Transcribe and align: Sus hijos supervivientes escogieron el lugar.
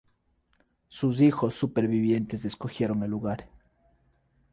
Sus 0.87 1.21
hijos 1.21 1.53
supervivientes 1.53 2.43
escogieron 2.45 3.03
el 3.03 3.11
lugar. 3.11 3.47